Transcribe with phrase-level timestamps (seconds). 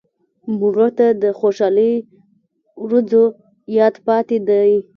[0.59, 1.93] مړه ته د خوشحالۍ
[2.83, 3.23] ورځو
[3.77, 4.69] یاد پاتې دی